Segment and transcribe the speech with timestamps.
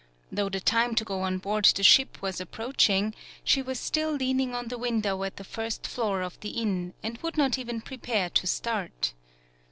[0.31, 3.13] Though the time to go on board the ship was approaching,
[3.43, 6.95] she was still lean ing on the window at the first floor of the inn,
[7.03, 9.13] and would not even prepare to start.